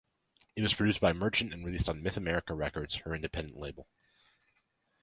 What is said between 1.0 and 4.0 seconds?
Merchant and released on Myth America Records, her independent label.